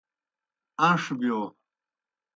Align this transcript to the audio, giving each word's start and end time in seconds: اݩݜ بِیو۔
اݩݜ 0.87 1.03
بِیو۔ 1.19 1.39